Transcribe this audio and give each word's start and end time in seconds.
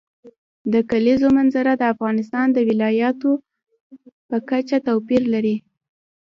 د 0.73 0.75
کلیزو 0.89 1.27
منظره 1.37 1.73
د 1.77 1.83
افغانستان 1.93 2.47
د 2.53 2.57
ولایاتو 2.69 3.31
په 4.29 4.37
کچه 4.49 4.77
توپیر 4.87 5.21
لري. 5.33 5.55